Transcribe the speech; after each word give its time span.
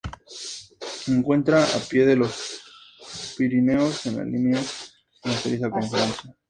Se 0.89 1.11
encuentra 1.15 1.63
a 1.63 1.79
pie 1.87 2.07
de 2.07 2.15
los 2.15 2.59
Pirineos, 3.37 4.03
en 4.07 4.17
la 4.17 4.23
línea 4.23 4.59
fronteriza 5.21 5.69
con 5.69 5.87
Francia. 5.87 6.35